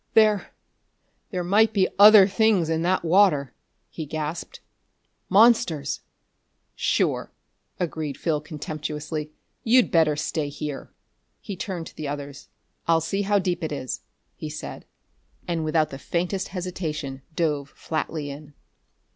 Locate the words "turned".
11.55-11.85